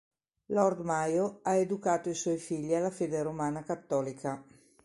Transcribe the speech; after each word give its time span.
Lord 0.47 0.79
Mayo 0.79 1.41
ha 1.43 1.53
educato 1.57 2.09
i 2.09 2.15
suoi 2.15 2.39
figli 2.39 2.73
alla 2.73 2.89
fede 2.89 3.21
romana 3.21 3.61
cattolica. 3.61 4.43